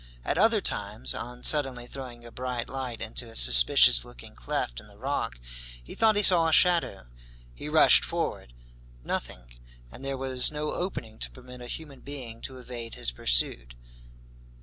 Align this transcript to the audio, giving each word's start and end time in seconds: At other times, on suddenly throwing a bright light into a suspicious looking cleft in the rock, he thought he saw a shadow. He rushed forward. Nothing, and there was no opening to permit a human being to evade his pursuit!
At 0.25 0.39
other 0.39 0.61
times, 0.61 1.13
on 1.13 1.43
suddenly 1.43 1.85
throwing 1.85 2.25
a 2.25 2.31
bright 2.31 2.69
light 2.69 3.03
into 3.03 3.29
a 3.29 3.35
suspicious 3.35 4.03
looking 4.03 4.33
cleft 4.33 4.79
in 4.79 4.87
the 4.87 4.97
rock, 4.97 5.39
he 5.83 5.93
thought 5.93 6.15
he 6.15 6.23
saw 6.23 6.47
a 6.47 6.51
shadow. 6.51 7.05
He 7.53 7.69
rushed 7.69 8.03
forward. 8.03 8.51
Nothing, 9.03 9.53
and 9.91 10.03
there 10.03 10.17
was 10.17 10.51
no 10.51 10.71
opening 10.71 11.19
to 11.19 11.29
permit 11.29 11.61
a 11.61 11.67
human 11.67 11.99
being 11.99 12.41
to 12.41 12.57
evade 12.57 12.95
his 12.95 13.11
pursuit! 13.11 13.75